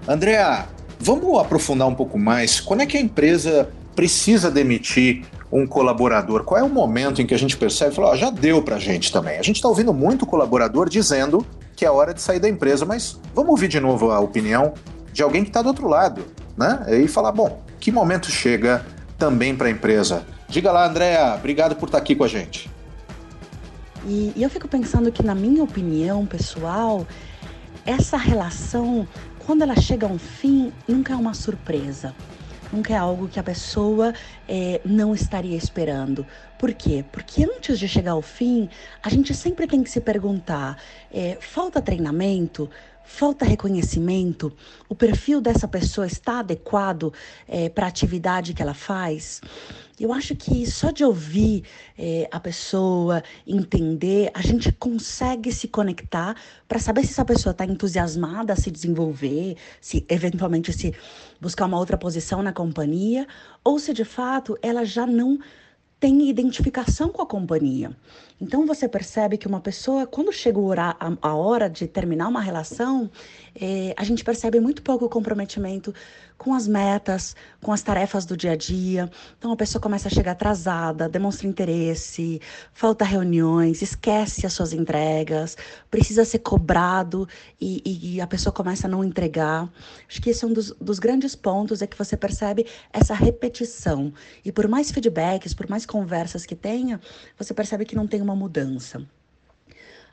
[0.07, 0.66] Andréa,
[1.00, 2.61] vamos aprofundar um pouco mais.
[2.61, 6.44] Quando é que a empresa precisa demitir um colaborador?
[6.44, 8.79] Qual é o momento em que a gente percebe e fala, oh, já deu pra
[8.79, 9.38] gente também?
[9.38, 11.42] A gente está ouvindo muito colaborador dizendo
[11.74, 14.74] que é hora de sair da empresa, mas vamos ouvir de novo a opinião
[15.11, 16.22] de alguém que está do outro lado,
[16.55, 16.85] né?
[16.90, 18.85] E falar, bom, que momento chega
[19.16, 20.26] também para a empresa?
[20.50, 22.76] Diga lá, Andréa, obrigado por estar tá aqui com a gente.
[24.07, 27.05] E, e eu fico pensando que, na minha opinião pessoal,
[27.85, 29.07] essa relação,
[29.45, 32.14] quando ela chega a um fim, nunca é uma surpresa.
[32.73, 34.12] Nunca é algo que a pessoa
[34.49, 36.27] é, não estaria esperando.
[36.59, 37.05] Por quê?
[37.12, 38.69] Porque antes de chegar ao fim,
[39.03, 40.77] a gente sempre tem que se perguntar:
[41.12, 42.69] é, falta treinamento?
[43.07, 44.53] Falta reconhecimento,
[44.88, 47.12] o perfil dessa pessoa está adequado
[47.49, 49.40] é, para a atividade que ela faz.
[49.99, 51.64] Eu acho que só de ouvir
[51.97, 56.37] é, a pessoa, entender, a gente consegue se conectar
[56.69, 60.92] para saber se essa pessoa está entusiasmada a se desenvolver, se eventualmente se
[61.40, 63.27] buscar uma outra posição na companhia,
[63.64, 65.38] ou se de fato ela já não
[65.98, 67.90] tem identificação com a companhia.
[68.38, 70.59] Então você percebe que uma pessoa, quando chega
[71.22, 73.11] a, hora de terminar uma relação,
[73.54, 75.94] é, a gente percebe muito pouco comprometimento
[76.38, 79.11] com as metas, com as tarefas do dia a dia.
[79.38, 82.40] Então a pessoa começa a chegar atrasada, demonstra interesse,
[82.72, 85.57] falta reuniões, esquece as suas entregas,
[85.90, 87.29] precisa ser cobrado
[87.61, 89.70] e, e a pessoa começa a não entregar.
[90.09, 94.12] Acho que esse é um dos, dos grandes pontos, é que você percebe essa repetição.
[94.44, 97.01] E por mais feedbacks, por mais conversas que tenha,
[97.38, 99.03] você percebe que não tem uma mudança.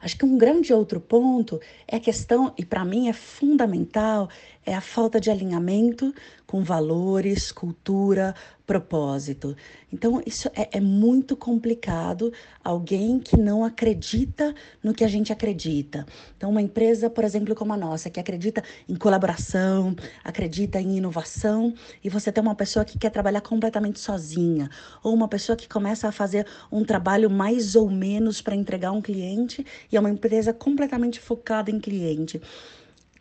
[0.04, 4.28] Acho que um grande outro ponto é a questão, e para mim é fundamental,
[4.66, 6.14] é a falta de alinhamento
[6.46, 9.56] com valores, cultura, propósito.
[9.92, 12.32] Então, isso é, é, muito complicado.
[12.64, 16.06] Alguém que não acredita no que a gente acredita.
[16.38, 21.74] Então, uma empresa, por exemplo, como a nossa, que acredita em colaboração, acredita em inovação,
[22.04, 24.70] e você tem uma pessoa que quer trabalhar completamente sozinha,
[25.04, 29.02] ou uma pessoa que começa a fazer um trabalho mais ou menos para entregar um
[29.02, 32.40] cliente, e é uma empresa completamente focada em cliente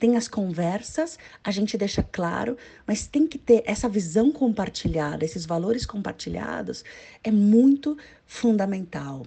[0.02, 5.46] tem as conversas, a gente deixa claro, mas tem que ter essa visão compartilhada, esses
[5.46, 6.84] valores compartilhados,
[7.22, 9.24] é muito fundamental.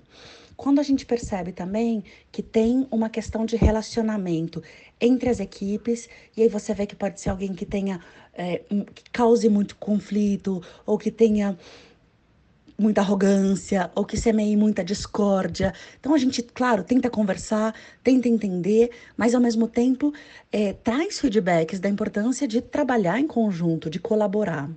[0.57, 4.61] Quando a gente percebe também que tem uma questão de relacionamento
[4.99, 8.01] entre as equipes, e aí você vê que pode ser alguém que tenha,
[8.33, 8.61] é,
[8.93, 11.57] que cause muito conflito, ou que tenha
[12.77, 15.73] muita arrogância ou que semeie muita discórdia.
[15.99, 20.13] Então a gente, claro, tenta conversar, tenta entender, mas ao mesmo tempo
[20.51, 24.69] é, traz feedbacks da importância de trabalhar em conjunto, de colaborar.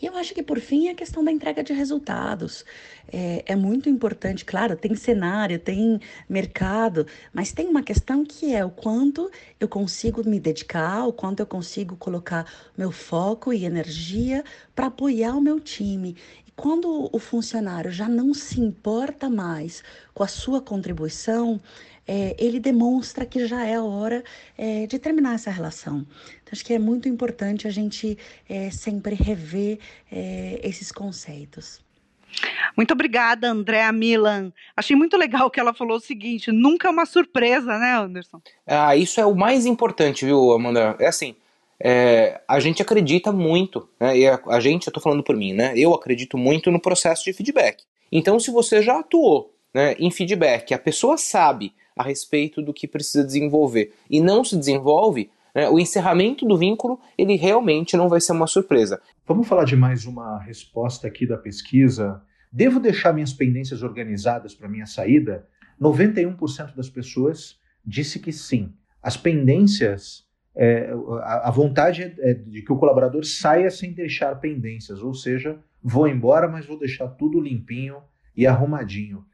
[0.00, 2.66] E eu acho que, por fim, é a questão da entrega de resultados.
[3.10, 8.62] É, é, muito importante, claro, tem cenário, tem mercado, mas tem uma questão que é
[8.62, 12.44] o quanto eu consigo me dedicar, o quanto eu consigo colocar
[12.76, 14.44] meu foco e energia
[14.74, 16.14] para apoiar o meu time.
[16.56, 21.60] Quando o funcionário já não se importa mais com a sua contribuição,
[22.08, 24.24] é, ele demonstra que já é a hora
[24.56, 26.06] é, de terminar essa relação.
[26.42, 28.16] Então, acho que é muito importante a gente
[28.48, 29.78] é, sempre rever
[30.10, 31.84] é, esses conceitos.
[32.76, 34.52] Muito obrigada, Andréa Milan.
[34.76, 38.40] Achei muito legal que ela falou o seguinte: nunca é uma surpresa, né, Anderson?
[38.66, 40.96] Ah, isso é o mais importante, viu, Amanda?
[40.98, 41.34] É assim,
[41.80, 45.52] é, a gente acredita muito, né, e a, a, gente, eu estou falando por mim,
[45.52, 47.84] né, eu acredito muito no processo de feedback.
[48.10, 52.86] Então, se você já atuou né, em feedback, a pessoa sabe a respeito do que
[52.86, 58.20] precisa desenvolver e não se desenvolve, né, o encerramento do vínculo ele realmente não vai
[58.20, 59.00] ser uma surpresa.
[59.26, 62.22] Vamos falar de mais uma resposta aqui da pesquisa.
[62.52, 65.46] Devo deixar minhas pendências organizadas para minha saída?
[65.80, 68.72] 91% das pessoas disse que sim.
[69.02, 70.25] As pendências
[70.56, 70.90] é,
[71.22, 75.58] a, a, vontade é, é de que o colaborador saia sem deixar pendências, ou seja,
[75.82, 77.98] vou embora, mas vou deixar tudo limpinho
[78.34, 79.24] e arrumadinho.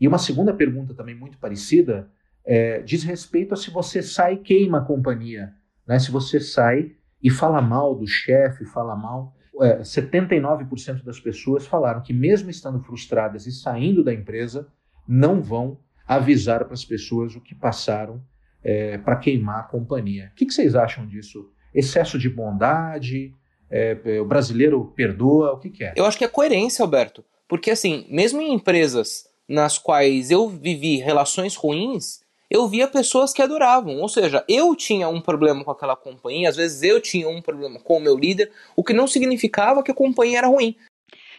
[0.00, 2.10] E uma segunda pergunta também muito parecida
[2.44, 5.54] é, diz respeito a se você sai e queima a companhia.
[5.86, 5.98] Né?
[6.00, 6.92] Se você sai
[7.22, 9.36] e fala mal do chefe, fala mal.
[9.60, 14.66] É, 79% das pessoas falaram que, mesmo estando frustradas e saindo da empresa,
[15.06, 18.20] não vão avisar para as pessoas o que passaram
[18.64, 20.30] é, para queimar a companhia.
[20.32, 21.50] O que, que, vocês acham disso?
[21.74, 23.34] Excesso de bondade?
[23.70, 25.52] É, é, o brasileiro perdoa?
[25.52, 25.92] O que, que é?
[25.96, 27.24] Eu acho que é coerência, Alberto.
[27.48, 33.42] Porque, assim, mesmo em empresas nas quais eu vivi relações ruins, eu via pessoas que
[33.42, 33.98] adoravam.
[33.98, 37.80] Ou seja, eu tinha um problema com aquela companhia, às vezes eu tinha um problema
[37.80, 40.76] com o meu líder, o que não significava que a companhia era ruim.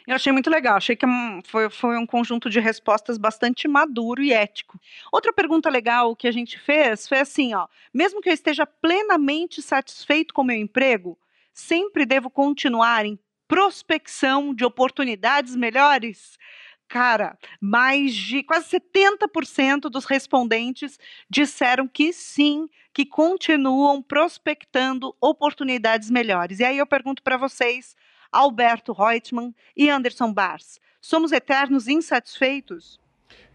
[0.05, 1.09] Eu achei muito legal, achei que é
[1.45, 4.79] foi, foi um conjunto de respostas bastante maduro e ético.
[5.11, 9.61] Outra pergunta legal que a gente fez foi assim, ó, mesmo que eu esteja plenamente
[9.61, 11.17] satisfeito com meu emprego,
[11.53, 16.37] sempre devo continuar em prospecção de oportunidades melhores?
[16.89, 26.59] Cara, mais de quase 70% dos respondentes disseram que sim, que continuam prospectando oportunidades melhores.
[26.59, 27.95] E aí eu pergunto para vocês,
[28.33, 30.81] Alberto Reutemann e Anderson Bars.
[30.99, 32.99] Somos eternos insatisfeitos?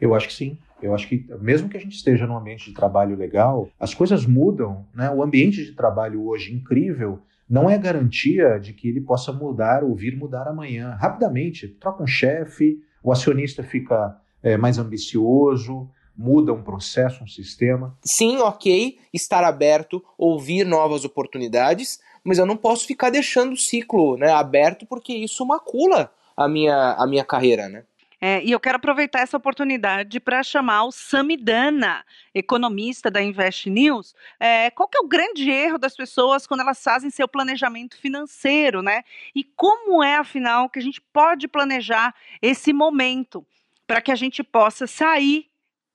[0.01, 0.57] Eu acho que sim.
[0.81, 4.25] Eu acho que mesmo que a gente esteja num ambiente de trabalho legal, as coisas
[4.25, 5.11] mudam, né?
[5.11, 7.21] O ambiente de trabalho hoje incrível
[7.51, 10.97] não é garantia de que ele possa mudar ou vir mudar amanhã.
[11.01, 17.97] Rapidamente, troca um chefe, o acionista fica é, mais ambicioso, muda um processo, um sistema.
[18.05, 24.19] Sim, ok, estar aberto, ouvir novas oportunidades, mas eu não posso ficar deixando o ciclo
[24.19, 27.85] né, aberto porque isso macula a minha, a minha carreira, né?
[28.21, 32.05] É, e eu quero aproveitar essa oportunidade para chamar o Samidana,
[32.35, 34.15] economista da Invest News.
[34.39, 38.83] É, qual que é o grande erro das pessoas quando elas fazem seu planejamento financeiro,
[38.83, 39.05] né?
[39.35, 43.47] E como é, afinal, que a gente pode planejar esse momento
[43.87, 45.48] para que a gente possa sair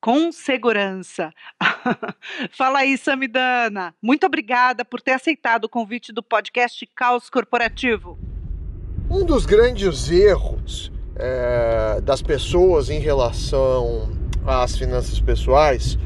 [0.03, 1.31] com segurança.
[2.51, 3.95] Fala aí, Samidana.
[4.01, 8.19] Muito obrigada por ter aceitado o convite do podcast Caos Corporativo.
[9.09, 14.11] Um dos grandes erros é, das pessoas em relação
[14.45, 15.97] às finanças pessoais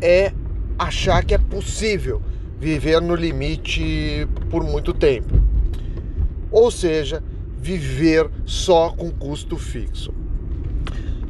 [0.00, 0.32] é
[0.78, 2.22] achar que é possível
[2.58, 5.34] viver no limite por muito tempo.
[6.50, 7.22] Ou seja,
[7.58, 10.23] viver só com custo fixo.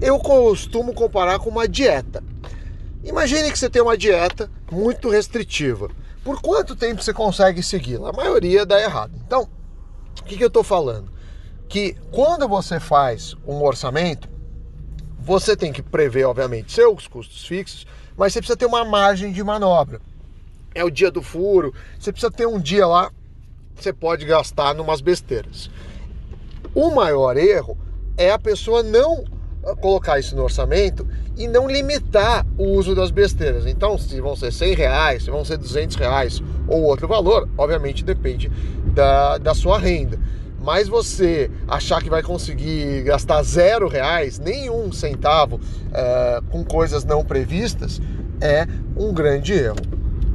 [0.00, 2.22] Eu costumo comparar com uma dieta.
[3.02, 5.90] Imagine que você tem uma dieta muito restritiva.
[6.22, 8.10] Por quanto tempo você consegue segui-la?
[8.10, 9.12] A maioria dá errado.
[9.26, 9.48] Então,
[10.20, 11.14] o que, que eu estou falando?
[11.68, 14.28] que quando você faz um orçamento,
[15.18, 17.86] você tem que prever, obviamente, seus custos fixos,
[18.16, 20.00] mas você precisa ter uma margem de manobra.
[20.74, 23.10] É o dia do furo, você precisa ter um dia lá,
[23.74, 25.70] você pode gastar numas besteiras.
[26.74, 27.76] O maior erro
[28.16, 29.24] é a pessoa não
[29.80, 31.06] colocar isso no orçamento
[31.36, 33.66] e não limitar o uso das besteiras.
[33.66, 38.04] Então, se vão ser 100 reais, se vão ser 200 reais ou outro valor, obviamente
[38.04, 38.50] depende
[38.86, 40.18] da, da sua renda.
[40.60, 45.60] Mas você achar que vai conseguir gastar zero reais, nenhum centavo
[45.92, 48.00] é, com coisas não previstas,
[48.40, 49.76] é um grande erro.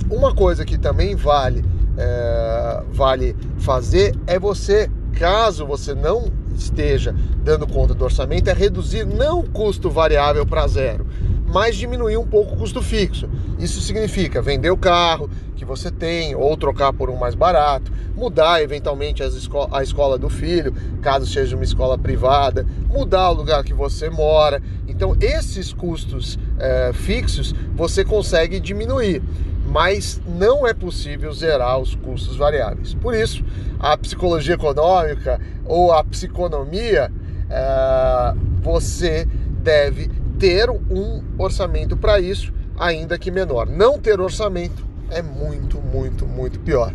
[0.10, 1.64] Uma coisa que também vale,
[1.98, 6.26] é, vale fazer é você, caso você não
[6.60, 11.08] esteja dando conta do orçamento, é reduzir não o custo variável para zero,
[11.48, 13.30] mas diminuir um pouco o custo fixo.
[13.58, 18.62] Isso significa vender o carro que você tem ou trocar por um mais barato, mudar
[18.62, 23.74] eventualmente esco a escola do filho, caso seja uma escola privada, mudar o lugar que
[23.74, 24.62] você mora.
[24.88, 29.22] Então, esses custos é, fixos você consegue diminuir,
[29.70, 32.94] mas não é possível zerar os custos variáveis.
[32.94, 33.44] Por isso,
[33.80, 37.12] a psicologia econômica ou a psiconomia,
[37.50, 39.28] é, você
[39.62, 40.10] deve
[40.40, 43.68] ter um orçamento para isso, ainda que menor.
[43.68, 46.94] Não ter orçamento é muito, muito, muito pior.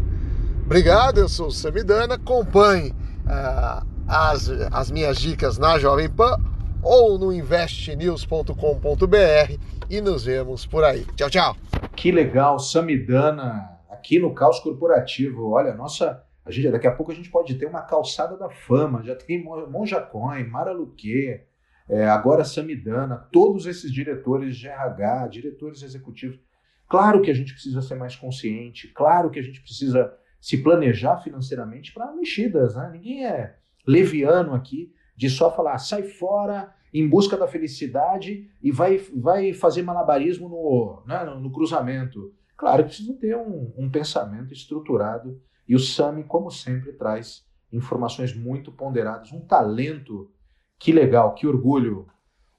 [0.64, 2.14] Obrigado, eu sou o Samidana.
[2.14, 6.38] Acompanhe uh, as, as minhas dicas na Jovem Pan
[6.82, 9.58] ou no investnews.com.br
[9.90, 11.04] e nos vemos por aí.
[11.16, 11.56] Tchau, tchau.
[11.94, 15.50] Que legal, Samidana, aqui no Caos Corporativo.
[15.50, 19.02] Olha, nossa, a gente, daqui a pouco a gente pode ter uma calçada da fama.
[19.02, 21.40] Já tem Monja Coin, Mara Luque,
[21.88, 26.38] é, agora Samidana, todos esses diretores de RH, diretores executivos.
[26.88, 31.18] Claro que a gente precisa ser mais consciente, claro que a gente precisa se planejar
[31.22, 32.90] financeiramente para mexidas, né?
[32.92, 33.56] Ninguém é
[33.86, 39.82] leviano aqui de só falar, sai fora em busca da felicidade e vai, vai fazer
[39.82, 42.32] malabarismo no, né, no, cruzamento.
[42.56, 48.70] Claro precisa ter um, um pensamento estruturado e o SAMI, como sempre, traz informações muito
[48.70, 50.30] ponderadas, um talento
[50.78, 52.06] que legal, que orgulho.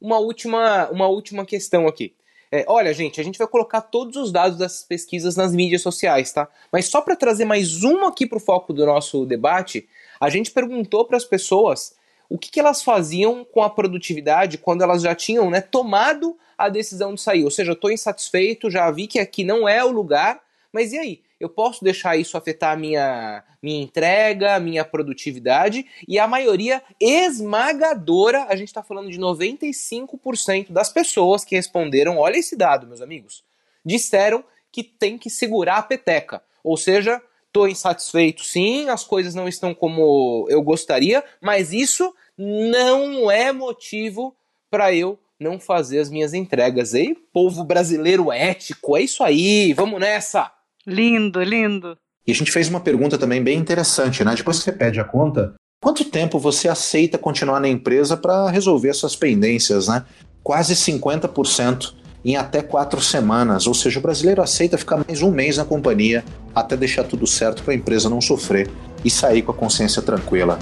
[0.01, 2.13] Uma última, uma última questão aqui.
[2.51, 6.33] É, olha, gente, a gente vai colocar todos os dados dessas pesquisas nas mídias sociais,
[6.33, 6.47] tá?
[6.71, 9.87] Mas só para trazer mais uma aqui para o foco do nosso debate,
[10.19, 11.95] a gente perguntou para as pessoas
[12.29, 16.69] o que, que, elas faziam com a produtividade quando elas já tinham né, tomado a
[16.69, 17.43] decisão de sair.
[17.43, 20.97] Ou seja, eu estou insatisfeito, já vi que aqui não é o lugar, mas e
[20.97, 21.25] aí?
[21.39, 28.45] eu posso deixar isso afetar a minha, minha entrega, minha produtividade, e a maioria esmagadora,
[28.45, 33.43] a gente está falando de 95% das pessoas que responderam, olha esse dado, meus amigos,
[33.83, 36.41] disseram que tem que segurar a peteca.
[36.63, 37.21] Ou seja,
[37.55, 44.35] estou insatisfeito sim, as coisas não estão como eu gostaria, mas isso não é motivo
[44.69, 46.93] para eu não fazer as minhas entregas.
[46.93, 50.51] Ei, povo brasileiro ético, é isso aí, vamos nessa!
[50.85, 51.97] Lindo, lindo.
[52.27, 54.35] E a gente fez uma pergunta também bem interessante, né?
[54.35, 58.93] Depois que você pede a conta, quanto tempo você aceita continuar na empresa para resolver
[58.93, 60.05] suas pendências, né?
[60.43, 61.93] Quase 50%
[62.25, 63.67] em até quatro semanas.
[63.67, 67.61] Ou seja, o brasileiro aceita ficar mais um mês na companhia até deixar tudo certo
[67.61, 68.69] para a empresa não sofrer
[69.03, 70.57] e sair com a consciência tranquila.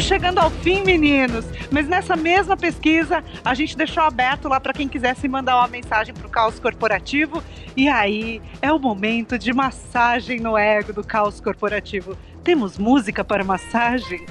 [0.00, 1.44] Estamos chegando ao fim, meninos.
[1.70, 6.14] Mas nessa mesma pesquisa, a gente deixou aberto lá para quem quisesse mandar uma mensagem
[6.14, 7.42] para o Caos Corporativo.
[7.76, 12.16] E aí, é o momento de massagem no ego do caos corporativo.
[12.42, 14.24] Temos música para massagem?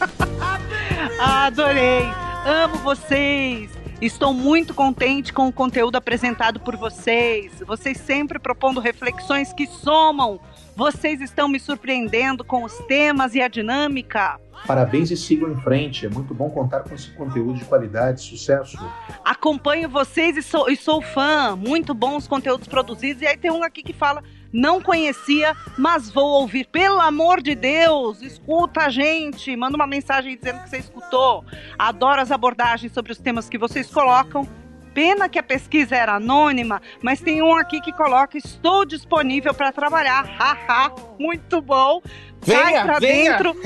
[1.18, 2.04] Adorei!
[2.44, 3.70] Amo vocês!
[4.02, 7.52] Estou muito contente com o conteúdo apresentado por vocês.
[7.66, 10.38] Vocês sempre propondo reflexões que somam.
[10.76, 14.40] Vocês estão me surpreendendo com os temas e a dinâmica.
[14.66, 16.06] Parabéns e sigam em frente.
[16.06, 18.22] É muito bom contar com esse conteúdo de qualidade.
[18.22, 18.78] Sucesso.
[19.24, 21.54] Acompanho vocês e sou, e sou fã.
[21.54, 23.22] Muito bons conteúdos produzidos.
[23.22, 24.22] E aí tem um aqui que fala:
[24.52, 26.66] não conhecia, mas vou ouvir.
[26.66, 29.54] Pelo amor de Deus, escuta a gente.
[29.54, 31.44] Manda uma mensagem dizendo que você escutou.
[31.78, 34.48] Adoro as abordagens sobre os temas que vocês colocam.
[34.94, 39.72] Pena que a pesquisa era anônima, mas tem um aqui que coloca: estou disponível para
[39.72, 40.24] trabalhar.
[40.24, 42.00] Haha, muito bom.
[42.40, 43.56] Venha, cai para dentro,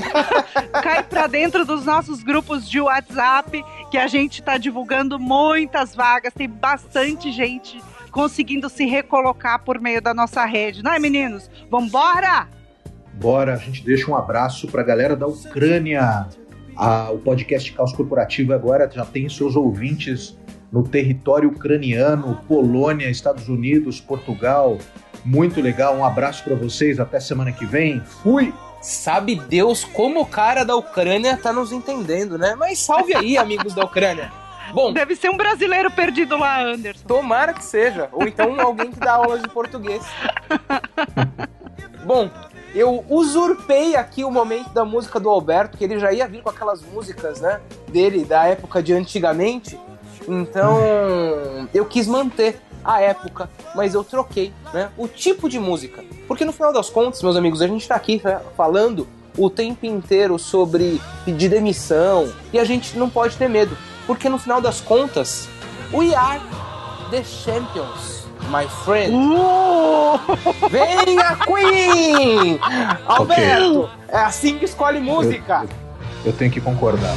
[0.71, 6.33] cai para dentro dos nossos grupos de WhatsApp, que a gente está divulgando muitas vagas.
[6.33, 11.49] Tem bastante gente conseguindo se recolocar por meio da nossa rede, não é, meninos?
[11.69, 12.47] Vambora!
[13.13, 16.27] Bora, a gente deixa um abraço para a galera da Ucrânia.
[16.75, 20.37] Ah, o podcast Caos Corporativo agora já tem seus ouvintes
[20.71, 24.77] no território ucraniano, Polônia, Estados Unidos, Portugal.
[25.25, 27.99] Muito legal, um abraço para vocês, até semana que vem.
[28.01, 28.53] Fui!
[28.81, 32.55] Sabe Deus como o cara da Ucrânia tá nos entendendo, né?
[32.57, 34.31] Mas salve aí, amigos da Ucrânia.
[34.73, 37.05] Bom, Deve ser um brasileiro perdido lá, Anderson.
[37.07, 38.07] tomara que seja.
[38.11, 40.01] Ou então alguém que dá aulas de português.
[42.05, 42.29] Bom,
[42.73, 46.49] eu usurpei aqui o momento da música do Alberto, que ele já ia vir com
[46.49, 47.59] aquelas músicas, né?
[47.89, 49.77] Dele, da época de antigamente.
[50.27, 50.79] Então,
[51.73, 54.89] eu quis manter a época, mas eu troquei, né?
[54.97, 56.03] O tipo de música.
[56.27, 59.07] Porque no final das contas, meus amigos, a gente tá aqui né, falando
[59.37, 64.37] o tempo inteiro sobre pedir demissão e a gente não pode ter medo, porque no
[64.37, 65.47] final das contas,
[65.93, 66.41] we are
[67.09, 69.13] the champions, my friend.
[69.15, 70.19] Uh!
[70.69, 72.59] Venha, Queen!
[73.05, 75.65] Alberto, é assim que escolhe música.
[76.25, 77.15] Eu tenho que concordar.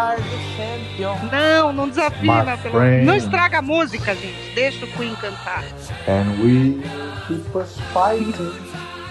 [0.00, 1.30] Are the champions.
[1.32, 2.56] Não, não desafina.
[2.58, 2.74] Pelo...
[2.74, 3.04] friend.
[3.04, 4.54] Não estraga a música, gente.
[4.54, 5.64] Deixa o Queen cantar.
[6.08, 6.80] And we
[7.26, 8.52] keep us fighting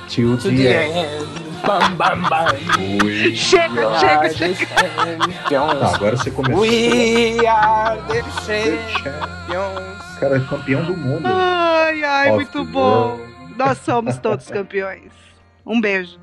[0.07, 0.97] till To the the end.
[0.97, 1.49] end.
[1.65, 2.55] Bam, bam, bam.
[3.03, 4.55] We Chega, We chega, are the chega.
[4.65, 5.79] champions.
[5.79, 6.61] Tá, agora você começou.
[6.61, 10.19] We are the The champ- champions.
[10.19, 11.25] Cara, é campeão do mundo.
[11.25, 12.79] Ai, ai, Of muito the bom.
[13.17, 13.55] world.
[13.57, 15.11] Nós somos todos campeões.
[15.65, 16.17] Um beijo.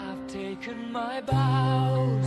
[0.00, 2.26] I've taken my bows